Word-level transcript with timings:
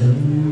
macam-macam. 0.00 0.49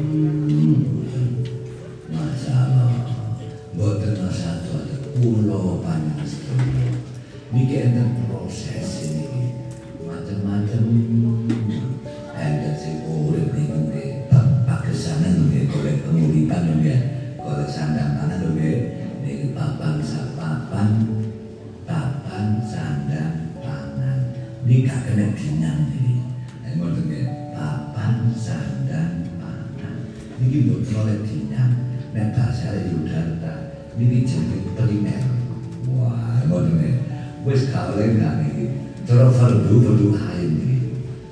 Wis 37.47 37.70
gak 37.70 37.95
oleh 37.95 38.19
niki. 38.42 38.66
Cara 39.06 39.30
fardu 39.30 39.74
fardu 39.84 40.06
ain 40.15 40.51
niki. 40.59 40.79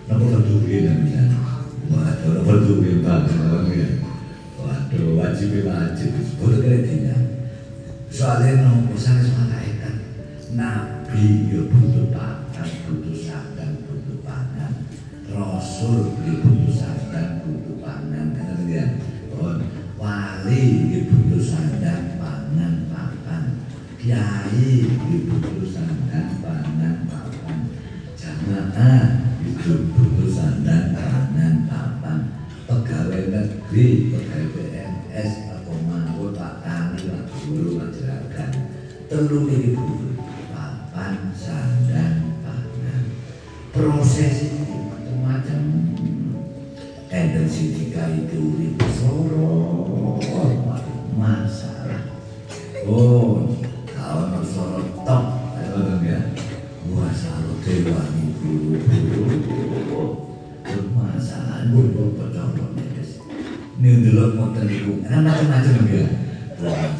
Napa 0.06 0.22
fardu 0.22 0.62
piye 0.62 0.86
namanya 0.86 1.22
waduh 1.90 2.42
fardu 2.46 2.72
piye 2.82 2.94
banget 3.02 3.34
waduh 4.58 5.12
wajib. 5.18 5.50
Wajib 5.66 6.10
kena 6.62 6.78
dinyang 6.82 7.24
soalnya 8.06 8.64
nopo 8.64 8.94
sanes 8.96 9.28
malaikat 9.34 9.96
nabi 10.56 11.52
ya 11.52 11.60
butuh 11.68 12.08
pakan 12.14 12.68
butuh 12.86 13.12
sandang 13.12 13.84
butuh 13.84 14.18
pangan. 14.24 14.72
Rasul 15.26 16.16
ya 16.24 16.32
butuh 16.40 16.72
sandang 16.72 17.44
butuh 17.44 17.76
pangan. 17.82 18.26
Kan 18.32 18.64
ya? 18.70 18.84
Wali 19.96 20.64
ya 20.92 21.00
butuh 21.12 21.40
papan 21.40 21.75
kiai 24.06 24.86
ya 24.86 25.02
butuh 25.02 25.66
sandang 25.66 26.38
pangan 26.38 27.10
papan 27.10 27.58
jamaah 28.14 29.34
itu 29.42 29.90
butuh 29.90 30.30
sandang 30.30 30.94
pangan 30.94 31.66
papan 31.66 32.18
pegawai 32.70 33.34
negeri 33.34 34.14
pegawai 34.14 34.46
PNS 34.54 35.50
apa 35.58 35.72
mau 35.90 36.30
pak 36.30 36.62
tani 36.62 37.02
pak 37.02 37.24
guru 37.34 37.82
jeragan 37.90 38.52
telu 39.10 39.42
papan 40.54 41.14
sandang 41.34 42.46
pangan 42.46 43.02
proses 43.74 44.54
ini 44.54 44.86
macam-macam. 44.86 45.62
Enten 47.10 47.46
sing 47.50 47.74
dikai 47.74 48.30
duri 48.30 48.78
soro 48.94 50.14
masalah 51.18 51.75
ini 63.76 64.00
dulu 64.00 64.24
ngoten 64.32 64.64
niku 64.64 64.92
kan 65.04 65.20
macam-macam 65.20 65.84
ya 65.84 66.96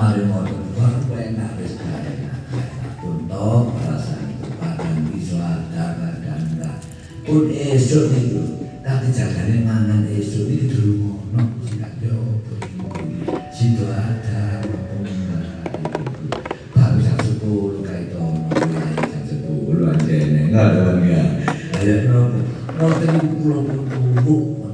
mari 0.00 0.24
mboten 0.24 0.64
wonten 0.80 1.36
wis 1.60 1.76
kaliyan. 1.76 2.40
Punto 3.00 3.68
prasanto 3.76 4.48
padang 4.56 5.12
iso 5.12 5.36
adhang 5.36 6.24
ganda. 6.24 6.80
Pun 7.20 7.52
esuk 7.52 8.08
niku 8.08 8.64
tak 8.80 9.04
jagane 9.12 9.60
mangan 9.60 10.08
esuk 10.08 10.48
iki 10.48 10.72
durungono 10.72 11.52
sing 11.68 11.84
gak 11.84 12.00
yo 12.00 12.16
opo. 12.16 12.56
Sinto 13.52 13.92
ada 13.92 14.64
Ya, 19.70 20.16
ya, 20.16 20.24
ya. 20.26 20.50
Ya, 20.50 20.64
ya, 20.74 20.92
ya. 20.96 20.96
Ya, 20.96 20.96
ya, 20.96 20.96
ya. 21.06 21.22
Ya, 21.80 21.94
ya, 21.94 23.12
ya. 24.24 24.69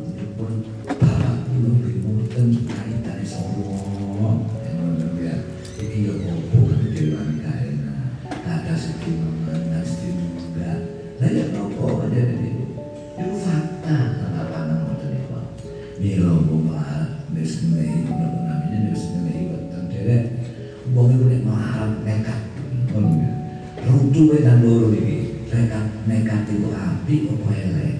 Rutu 24.16 24.40
dan 24.40 24.64
loro 24.64 24.88
iki. 24.96 25.44
Nekat 25.52 25.84
nekat 26.08 26.48
itu 26.48 26.68
api 26.72 27.14
apa 27.28 27.48
elek. 27.52 27.94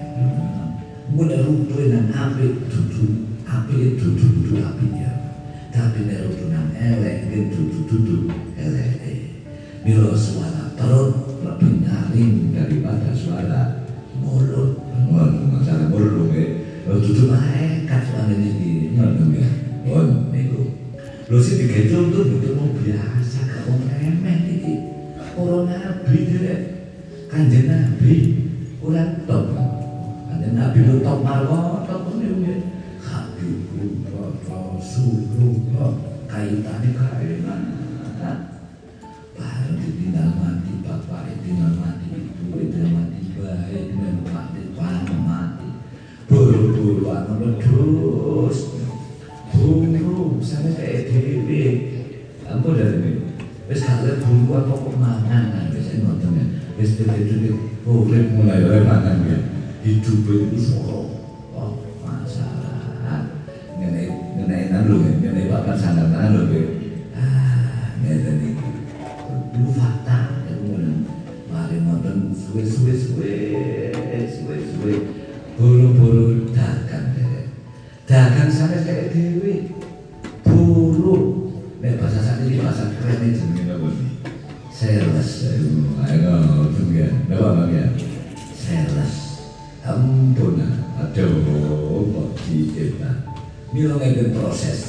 Mudah 1.13 1.39
rutu 1.45 1.77
dan 1.93 2.09
api 2.09 2.45
dudu 2.65 3.05
api 3.45 3.97
dudu 3.97 4.25
dudu 4.41 4.53
api 4.65 4.85
ya 4.97 5.13
tapi 5.71 6.09
nek 6.09 6.25
rutu 6.25 6.49
nang 6.49 6.73
elek 6.73 7.29
gen 7.29 7.53
dudu 7.53 7.79
dudu 7.85 8.17
elek 8.57 8.97
Milo 9.85 10.11
suara 10.17 10.73
perut 10.75 11.39
lebih 11.45 11.85
nyaring 11.85 12.51
daripada 12.51 13.13
suara 13.15 13.87
mulut. 14.19 14.83
Ngono 15.07 15.53
masalah 15.53 15.87
mulut 15.87 16.33
ya 16.33 16.45
dudu 16.91 17.29
suara 17.29 18.27
ini 18.27 18.91
ngono 18.97 19.23
ya 19.31 19.49
ngono 19.85 20.33
niku 20.33 20.61
Lho 21.27 21.43
sing 21.43 21.59
digendong 21.59 22.07
tuh 22.07 22.23
betul 22.39 22.71
biasa 22.71 23.51
gak 23.51 23.67
remeh 23.67 24.46
Ora 25.37 25.69
nabi 25.69 26.17
direk. 26.33 26.61
Kanjeng 27.29 27.69
Nabi 27.69 28.13
ora 28.81 29.05
top. 29.29 29.53
Kanjeng 30.33 30.57
Nabi 30.57 30.79
lu 30.81 31.05
top 31.05 31.21
marwa 31.21 31.85
top 31.85 32.09
niku. 32.17 32.65
Habibullah 33.05 34.33
Rasulullah 34.49 35.93
kaitane 36.25 36.89
kaenan. 36.89 37.61
Bareng 39.37 39.77
ditinggal 39.77 40.33
mati 40.41 40.81
bapak 40.81 41.29
ditinggal 41.29 41.85
mati 41.85 42.09
ibu 42.09 42.57
ditinggal 42.57 42.89
mati 42.97 43.19
bayi 43.37 43.93
ditinggal 43.93 44.17
mati 44.33 44.61
paman 44.73 45.21
mati. 45.21 45.67
Buru-buru 46.25 47.13
anu 47.13 47.33
ledus. 47.45 48.73
Buru 49.53 50.41
sampe 50.41 50.73
kayak 50.73 51.13
dewe. 51.13 51.63
Ampun 52.49 52.73
dari. 52.73 53.26
Wis 53.67 53.83
kalian 53.83 54.23
buru 54.23 54.63
apa 54.63 54.71
kok 54.79 54.95
mangan 54.95 55.43
kan 55.51 55.67
wis 55.75 55.99
ngoten 55.99 56.39
ya. 56.39 56.45
Wis 56.79 56.95
dede-dede 56.95 57.51
urip 57.83 58.25
mulai 58.31 58.63
oleh 58.63 58.87
mangan 58.87 59.27
ya. 59.27 59.39
Hidup 59.83 60.23
itu 60.23 60.55
soro. 60.55 61.11
Oh, 61.51 61.83
masalah. 61.99 63.27
Ngenai 63.75 64.07
ngenai 64.39 64.71
nang 64.71 64.87
lho, 64.87 65.03
ngenai 65.03 65.51
papan 65.51 65.75
sandang 65.75 66.15
nang 66.15 66.47
lho. 66.47 66.63
Ah, 67.11 67.91
ngeten 67.99 68.55
iki. 68.55 68.67
Fakta 69.75 70.47
ya. 70.47 70.55
Mari 71.51 71.75
ngoten 71.83 72.31
suwe-suwe 72.31 72.95
suwe 72.95 72.95
suwe 72.95 73.36
milo 93.73 93.95
ngeken 93.99 94.31
proses 94.35 94.79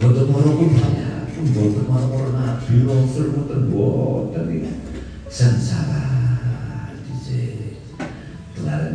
Boten 0.00 0.32
moro 0.32 0.56
banyak, 0.56 1.28
boten 1.52 1.84
moro 1.84 2.28
nabi 2.32 2.88
rasul 2.88 3.36
boten 3.36 3.68
boten 3.68 4.48
ini. 4.48 4.72
Sengsara 5.28 6.10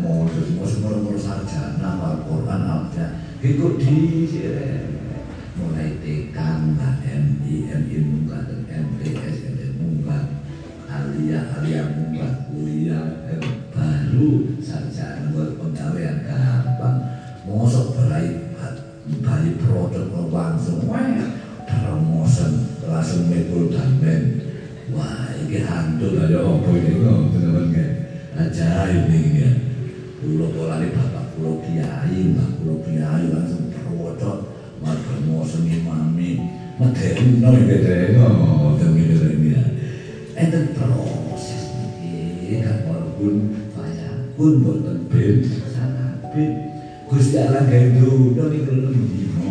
mau 0.01 0.25
terus 0.29 0.49
mau 0.57 0.65
semua 0.65 0.97
mau 1.01 1.17
sarjana 1.17 1.97
hafal 1.97 2.25
Quran 2.25 2.61
hafal 2.65 3.09
Ikut 3.41 3.73
di 3.77 3.97
mulai 5.55 5.97
TK 6.01 6.37
munggah 6.37 6.95
MI 7.05 7.55
MTS 7.69 8.57
MTS 8.65 9.37
alia 10.89 11.39
alia 11.59 11.83
munggah 11.95 12.33
kuliah 12.49 13.07
eh, 13.29 13.41
baru 13.71 14.59
mosok 17.55 17.95
berai 17.95 18.51
bayi 19.23 19.55
produk 19.63 20.11
langsung. 20.27 20.83
Wah 20.91 20.99
promotion 21.65 22.51
langsung 22.85 23.31
mekul 23.31 23.73
dan 23.73 23.97
ben 24.03 24.21
wah 24.93 25.33
ini 25.33 25.65
hantu 25.65 26.13
lah 26.13 26.29
ya 26.29 26.39
apa 26.45 26.69
ini? 26.75 26.91
Kok 27.01 27.17
teman-teman 27.33 27.65
kayak 27.73 27.91
ajaib 28.37 29.03
nih 29.09 29.23
ya. 29.39 29.51
Kulo 30.21 30.45
polane 30.53 30.89
bapak 30.93 31.25
kulo 31.37 31.61
kiai, 31.65 32.33
mbak 32.33 32.49
kulo 32.61 32.81
kiai 32.85 33.25
langsung 33.29 33.69
perwodok, 33.73 34.39
mal 34.81 34.97
promosi 35.05 35.65
imami, 35.69 36.41
medeni 36.81 37.41
no 37.41 37.49
gede 37.53 38.17
no 38.17 38.73
demi 38.77 39.09
ini 39.09 39.53
ya. 39.53 39.63
Enten 40.35 40.75
proses 40.75 41.71
niki 41.79 42.61
kan 42.61 42.85
walaupun 42.89 43.53
saya 43.73 44.29
pun 44.35 44.53
boten 44.61 45.07
ben 45.09 45.45
sangat 45.71 46.19
ben. 46.33 46.64
Allah 47.35 47.67
gawe 47.67 47.87
dunya 47.99 48.43
niku 48.47 48.71
lem 48.79 48.97
dino. 49.11 49.47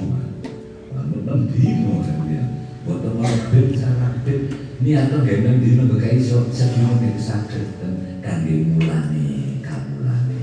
Lem 1.28 1.40
dino 1.52 2.00
kan 2.00 2.25
ya. 2.32 2.44
Boten 2.88 3.12
malah 3.20 3.44
ben 3.52 3.69
sangat 3.76 4.25
ben. 4.25 4.48
Niat 4.81 5.12
gawe 5.12 5.34
lem 5.44 5.56
dino 5.60 5.82
kok 5.92 6.00
iso 6.16 6.48
sedina 6.48 6.96
niku 6.96 7.20
saged 7.20 7.76
kangge 8.25 8.54
mulane 8.72 9.60
kamulane. 9.60 10.40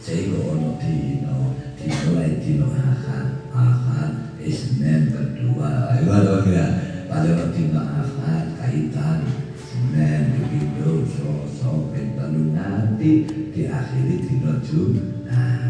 Sehingga 0.00 0.40
ono 0.40 0.80
dino, 0.80 1.52
dimulai 1.76 2.40
dino 2.40 2.72
akad, 2.72 3.52
akad, 3.52 4.12
Isnin 4.40 5.12
kedua, 5.12 5.92
ayo 5.92 6.08
ada 6.08 6.40
ya. 6.48 6.66
Pada 7.04 7.52
dino 7.52 7.84
akad, 7.84 8.56
kaitan, 8.56 9.28
Senin, 9.60 10.40
begitu, 10.40 11.04
Selasa, 11.04 11.92
Pentalu 11.92 12.56
nanti 12.56 13.28
diakhiri 13.52 14.24
dino 14.24 14.56
Jumat. 14.64 15.67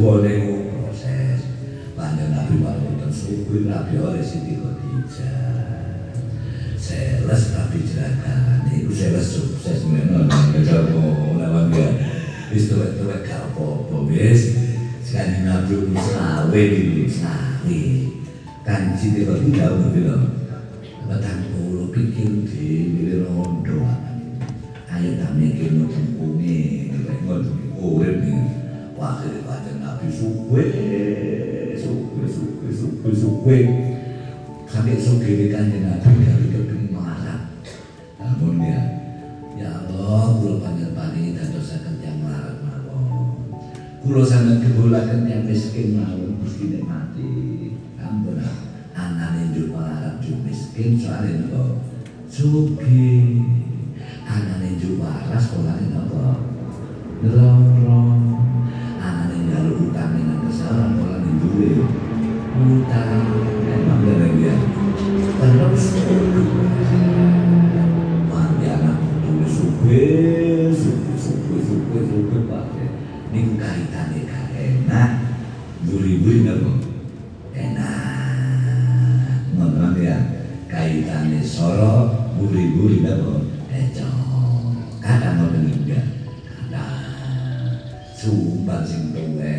Boleh 0.00 0.64
proses, 0.72 1.44
panjang 1.92 2.32
Nabi 2.32 2.56
Muhammad 2.56 3.12
suku 3.12 3.68
Nabi 3.68 4.00
oleh 4.00 4.24
Siti 4.24 4.56
Khadijah. 4.56 6.08
Seles 6.80 7.52
Nabi 7.52 7.84
jerakan. 7.84 8.64
Itu 8.72 8.88
seles 8.96 9.28
sukses 9.28 9.84
memang 9.84 10.24
Kejamu 10.56 11.36
lawan 11.36 11.68
dia 11.68 12.00
Itu 12.48 12.80
itu 12.80 13.02
gak 13.04 13.28
apa-apa 13.28 14.08
Nabi 15.44 15.76
selawe 15.84 16.64
Selawe. 17.04 17.82
Kan 18.64 18.96
Siti 18.96 19.28
Khadijah 19.28 19.68
bilang 19.92 20.32
Batang 21.04 21.44
puluh 21.52 21.92
pikir 21.92 22.48
di 22.48 22.99
Suwe 30.50 30.66
sampai 34.66 34.98
suwe 34.98 35.30
di 35.30 35.46
kanjeng 35.46 35.86
Nabi 35.86 36.26
dari 36.26 36.46
keping 36.50 36.90
marah 36.90 37.54
namun 38.18 38.58
ya 38.58 38.82
ya 39.54 39.86
Allah 39.86 40.42
panjang 40.58 40.90
pari 40.90 41.38
dadosaken 41.38 42.02
yang 42.02 42.18
marah 42.26 42.58
mawon. 42.66 43.62
Kulo 44.02 44.26
sangat 44.26 44.58
kebulaken 44.66 45.30
yang 45.30 45.46
miskin 45.46 46.02
mawon 46.02 46.42
mesti 46.42 46.82
mati. 46.82 47.30
Ampun 48.02 48.42
anane 48.98 49.54
njuk 49.54 49.70
marah 49.70 50.18
njuk 50.18 50.34
miskin 50.50 50.98
soalnya 50.98 51.46
nopo 51.46 51.78
sugi 52.26 53.38
anane 54.26 54.74
njuk 54.74 54.98
waras 54.98 55.46
sekolahnya 55.46 55.94
nopo 55.94 56.42
nerong 57.22 58.19
niku 73.30 73.54
kaitane 73.54 74.26
gak 74.26 74.50
enak 74.58 75.10
buri-buri 75.86 76.42
napa 76.42 76.72
enak. 77.54 79.38
Ngono 79.54 79.94
ya? 80.02 80.18
Kaitane 80.66 81.38
soro 81.38 82.10
buri-buri 82.34 83.06
napa 83.06 83.46
eco 83.70 84.10
kadang 84.98 85.46
ngoten 85.46 85.70
juga 85.70 86.02
kadang. 86.42 87.78
Sumpah 88.18 88.82
sing 88.82 89.14
tuwe 89.14 89.54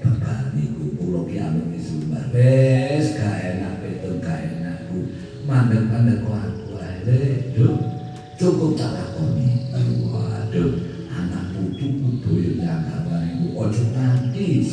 bapak 0.00 0.56
niku. 0.56 0.96
Kula 0.96 1.28
ki 1.28 1.36
anu 1.44 1.76
sumbar 1.76 2.24
wis 2.32 3.20
gak 3.20 3.36
enak 3.36 3.84
itu 3.84 4.10
gak 4.24 4.48
enak 4.48 4.88
ku 4.88 5.12
mandek-mandek 5.44 6.24
kok 6.24 6.40
aku 6.40 6.80
ae. 6.80 7.52
Duh, 7.52 7.76
cukup 8.40 8.80
tak 8.80 8.96
lakoni 8.96 9.59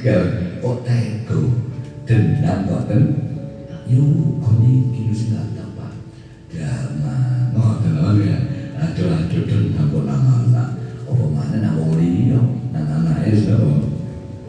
ya 0.00 0.18
kok 0.60 0.76
teko? 0.84 1.40
Dendam 2.08 2.66
kok 2.66 2.82
ten 2.88 3.04
yo 3.86 4.02
kok 4.40 4.56
iki 4.64 5.12
sing 5.12 5.36
gak 5.36 5.46
dapat 5.54 5.92
Jangan, 6.50 7.54
oh 7.54 7.78
tenan 7.84 8.18
ya? 8.18 8.38
Aduh 8.80 9.12
aduh 9.12 9.42
dendam 9.46 9.86
kok 9.92 10.04
nang 10.08 10.24
anak. 10.26 10.68
Apa 11.04 11.24
mana 11.26 11.56
nang 11.60 11.74
wong 11.78 11.92
liya? 12.00 12.40
Nang 12.72 12.86
anak 12.88 13.18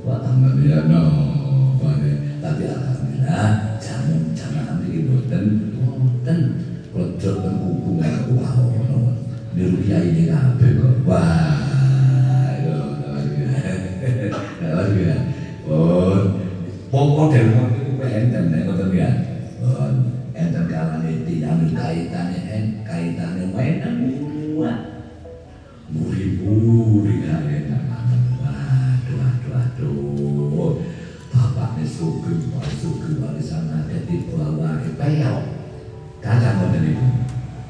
wah 0.02 0.18
tambah 0.18 0.58
dia 0.58 0.90
no 0.90 1.04
tapi 2.42 2.66
alhamdulillah 2.66 3.78
jamu 3.78 4.34
jamaah 4.34 4.82
iki 4.82 5.06
boten 5.06 5.46
boten 5.78 6.40
kuku 7.62 8.02
aku 8.02 8.32
wah 8.42 8.54
ono. 8.58 9.14
Niru 9.54 9.78
kiai 9.86 10.10
ini 10.10 10.24
kabeh 10.32 10.70
kok. 10.82 10.96
Wah 11.06 11.41
kalane 21.22 21.30
tiyang 21.30 21.76
kaitane 21.78 22.40
en 22.50 22.66
kaitane 22.82 23.54
mainan 23.54 23.98
wah 24.58 24.78
buri-buri 25.94 27.16
kare 27.22 27.58
waduh 28.42 29.18
waduh 29.22 29.98
waduh. 30.58 30.74
Bapaknya 31.32 31.86
sugeng 31.86 32.52
wah 32.52 32.66
sugeng 32.66 33.22
warisan 33.22 33.70
ada 33.70 33.98
di 34.04 34.28
bawah 34.28 34.82
peyok 34.98 35.44
kadang 36.22 36.56
ngoten 36.60 36.90
ibu 36.92 37.08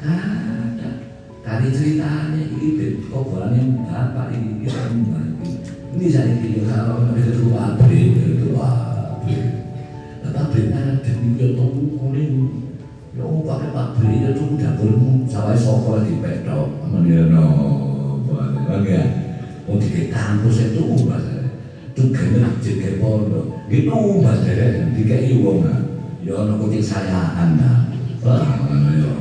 kadang 0.01 0.97
kali 1.45 1.67
ceritanya 1.69 2.41
ini 2.41 3.05
kobarannya 3.05 3.85
bapak 3.85 4.33
ini 4.33 4.65
kita 4.65 4.91
ini 5.91 6.05
saya 6.07 6.39
kira 6.39 6.87
kalau 6.87 7.11
ada 7.11 7.19
itu 7.21 7.51
pabrik 7.51 8.20
pondok 23.71 23.87
itu 23.87 24.19
mas 24.19 24.43
ya 24.43 24.83
di 24.91 25.01
kayak 25.07 25.31
iwong 25.31 25.63
ya 26.27 26.31
ono 26.35 26.59
kucing 26.59 26.83
sayaan 26.83 27.55
nah 27.55 27.87
wah 28.19 28.43
ya 28.91 29.11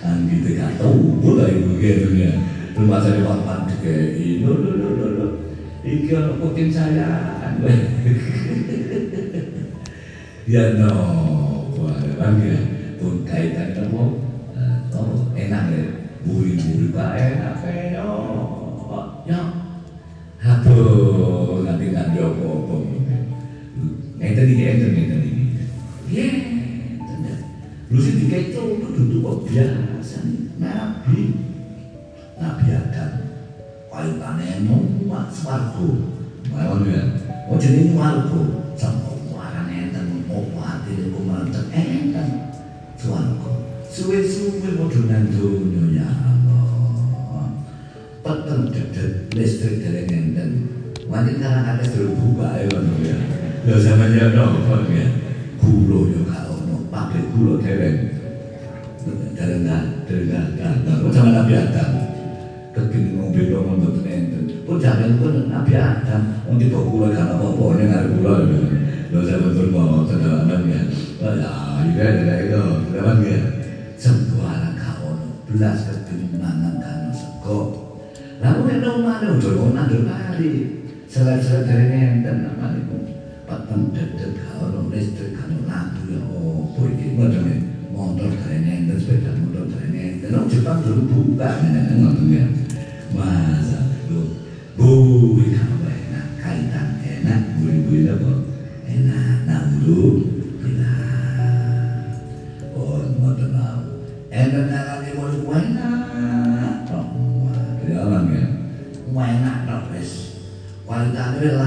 Jangan 0.00 0.26
gitu 0.32 0.56
gak 0.56 0.80
tahu 0.80 1.36
lah 1.36 1.46
ibu 1.50 1.76
gitu 1.76 2.16
ya. 2.16 2.32
Rumah 2.72 2.98
saya 3.04 3.20
papan 3.20 3.68
ini, 3.84 4.40
lo 4.40 4.58
lo 4.58 4.72
lo 4.80 5.06
lo. 5.12 5.26
Iki 5.84 6.08
ono 6.14 6.32
kucing 6.40 6.70
saya. 6.72 7.36
Ya 10.50 10.74
no, 10.74 10.90
wah 11.78 11.94
kan 11.94 12.42
ya. 12.42 12.58
Pun 12.98 13.22
kaitan 13.22 13.70
kamu, 13.76 14.02
oh 14.96 15.18
enak 15.36 15.64
ya. 15.70 15.84
Buri-buri 16.26 16.90
pak 16.90 17.14
enak 17.14 17.60
ya. 17.62 18.02
Ya, 19.30 19.40
Aduh, 20.40 21.49
nggak 22.08 22.28
apa-apa. 22.32 22.76
Ngeten 24.20 24.46
iki. 24.48 25.44
Piye? 26.08 26.26
Tenan. 27.04 27.38
Lu 27.92 27.98
sing 28.00 28.16
dikeco 28.24 28.80
kudu 28.80 29.20
kok 29.20 29.36
biasa 29.46 30.18
nabi. 30.56 31.20
Nabi 32.40 32.64
Adam. 32.72 33.12
Kaitane 33.90 34.46
nuwak 34.64 35.28
swarga. 35.28 35.88
Mawon 36.48 36.88
ya. 36.88 37.02
Oh 37.52 37.56
jenenge 37.60 37.92
warga. 37.98 38.40
Sampo 38.78 39.12
warane 39.34 39.92
enten 39.92 40.24
opo 40.28 40.60
enten. 41.70 42.28
Suwe-suwe 43.90 44.70
ya 45.96 46.08
Allah. 46.08 46.40
Listrik 49.30 49.82
dereng 49.82 50.09
enten. 51.10 51.42
Wanita 51.42 51.48
kadang 51.66 51.90
suruh 51.90 52.14
buka 52.14 52.48
ya 52.54 52.66
ngono 52.70 52.94
ya. 53.02 53.16
Ya 53.66 53.74
sampeyan 53.82 54.14
ya 54.14 54.26
nopo 54.30 54.78
ya. 54.94 55.06
Yo 55.60 56.20
gak 56.26 56.48
ono, 56.48 56.86
pabrik 56.90 57.26
gula 57.34 57.58
dereng. 57.60 57.98
Kan, 59.36 59.84
dereng 60.06 60.54
kan. 60.56 60.74
Kok 60.86 61.10
sama 61.12 61.30
Nabi 61.34 61.52
Adam. 61.58 61.90
Kegini 62.70 63.18
ngombe 63.18 63.50
dong 63.50 63.82
mboten 63.82 64.06
enten. 64.06 64.42
Kok 64.62 64.78
jangan 64.78 65.18
pun 65.18 65.50
Nabi 65.50 65.72
Adam 65.74 66.22
wong 66.46 66.56
tiba 66.56 66.78
gula 66.78 67.06
gak 67.10 67.34
apa-apa 67.34 67.64
ning 67.76 67.90
arep 67.90 68.10
gula. 68.14 68.34
Lho 69.10 69.18
sampeyan 69.26 69.54
pun 69.58 69.68
mau 69.74 70.06
tenan 70.06 70.62
ya. 70.70 70.82
Ya, 71.20 71.52
iya 71.84 72.04
ada 72.06 72.34
itu. 72.46 72.62
Tenan 72.94 73.18
ya. 73.26 73.40
Sembuhan 74.00 74.72
gak 74.78 74.96
ono, 75.04 75.26
belas 75.50 75.84
kegini 75.84 76.38
mangan 76.40 76.80
kan 76.80 77.12
sego. 77.12 77.58
Lalu 78.40 78.60
nek 78.64 78.88
omah 78.88 79.20
udah 79.20 79.52
ono 79.52 79.74
nandur. 79.76 80.06
Selain-selain 81.10 81.66
dereng 81.66 82.22
enten 82.22 82.46
namanya 82.46 82.86
patang 83.42 83.90
dedet 83.90 84.30
kalau 84.46 84.86
listrik 84.94 85.34
kalau 85.34 85.58
lampu 85.66 86.14
ya 86.14 86.22
oh 86.22 86.70
iki 86.86 87.18
ngoten 87.18 87.66
motor 87.90 88.30
dereng 88.30 88.62
enten 88.62 88.94
sepeda 88.94 89.34
motor 89.42 89.66
dereng 89.66 89.90
enten. 89.90 90.30
Nang 90.30 90.46
Jepang 90.46 90.86
dulu 90.86 91.34
buka 91.34 91.50
ngoten 91.66 92.30
ya. 92.30 92.46
Masa 93.10 93.90
lu 94.06 94.38
bui 94.78 95.50
kalau 95.50 95.82
enak 95.82 96.26
kaitan 96.38 97.02
enak 97.02 97.58
bui-bui 97.58 98.06
apa? 98.06 98.32
Enak 98.86 99.50
nah 99.50 99.66
dulu 99.66 100.30
bilang 100.62 102.06
oh 102.70 103.02
mau. 103.18 103.82
Enak 104.30 104.89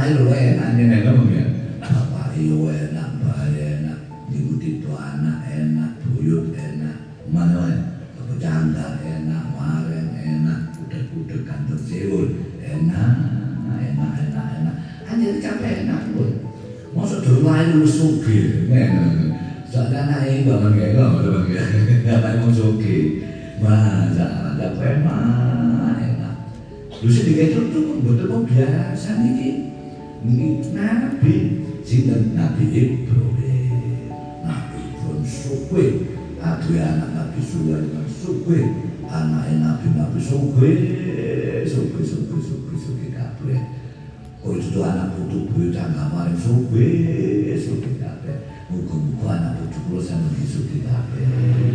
kualitasnya 0.03 0.19
lain 0.19 0.19
lho 0.19 0.33
enak 0.35 0.69
ini 0.75 0.97
ngomong 1.07 1.29
ya. 1.31 1.45
Apa 1.79 2.21
iyo 2.35 2.67
enak 2.67 3.09
bayi 3.23 3.79
enak. 3.79 3.99
Dibuti 4.27 4.83
itu 4.83 4.91
anak 4.91 5.47
enak 5.47 5.91
buyut 6.03 6.51
enak. 6.51 6.97
Mana 7.31 7.87
janggal 8.35 8.99
enak 8.99 9.43
waren 9.55 10.07
enak. 10.11 10.61
Kantor 11.33 11.79
sewul 11.79 12.25
enak 12.59 13.15
enak 13.79 14.11
enak 14.27 14.45
enak. 14.59 14.75
Jadi 15.07 15.39
capek 15.39 15.87
enak 15.87 16.01
pun 16.11 16.31
masa 16.93 17.23
dulu 17.25 17.49
lain 17.49 17.81
lu 17.81 17.87
sugi 17.89 18.69
soalnya 19.65 20.05
anak 20.05 20.29
ini 20.29 20.45
bangun 20.45 20.73
kayak 20.77 20.93
gak 22.05 22.37
mau 22.37 22.53
sugi 22.53 23.25
masa 23.57 24.53
ada 24.53 24.67
enak. 24.77 26.35
Lu 27.01 27.09
sih 27.09 27.23
dikecil 27.33 27.73
tuh 27.73 27.97
betul 28.05 28.29
kok 28.29 28.41
biasa 28.45 29.09
nih 29.25 29.72
nabi 30.23 31.35
sinten 31.83 32.31
nabi 32.31 32.63
Ibrahim. 32.71 34.07
Nabi 34.47 34.79
Ibrahim 34.95 35.23
suwe 35.27 35.83
aduh 36.39 36.79
anak 36.79 37.09
nabi 37.11 37.39
Sulaiman 37.43 38.07
suwe 38.07 38.59
anak 39.11 39.51
nabi 39.59 39.87
nabi 39.91 40.19
suwe 40.23 40.71
suwe 41.67 42.01
suwe 42.01 42.39
suwe 42.39 42.73
suwe 42.79 43.07
kabeh. 43.11 43.59
Oh 44.43 44.55
itu 44.55 44.79
anak 44.79 45.15
putu 45.15 45.47
buyut 45.51 45.75
tangga 45.75 46.07
suwe 46.39 46.87
suwe 47.59 47.91
kabeh. 47.99 48.37
Muga-muga 48.71 49.27
anak 49.37 49.53
putu 49.59 49.79
kula 49.91 49.99
sampeyan 49.99 50.47
suwe 50.47 50.77
kabeh 50.87 51.72